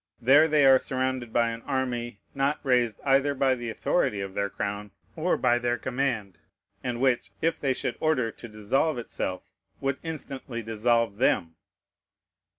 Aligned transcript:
There 0.19 0.47
they 0.47 0.65
are 0.65 0.79
surrounded 0.79 1.31
by 1.31 1.49
an 1.49 1.61
army 1.61 2.21
not 2.33 2.59
raised 2.63 2.99
either 3.05 3.35
by 3.35 3.53
the 3.53 3.69
authority 3.69 4.19
of 4.19 4.33
their 4.33 4.49
crown 4.49 4.89
or 5.15 5.37
by 5.37 5.59
their 5.59 5.77
command, 5.77 6.39
and 6.83 6.99
which, 6.99 7.29
if 7.39 7.59
they 7.59 7.75
should 7.75 7.97
order 7.99 8.31
to 8.31 8.47
dissolve 8.49 8.97
itself, 8.97 9.51
would 9.79 9.99
instantly 10.01 10.63
dissolve 10.63 11.17
them. 11.17 11.55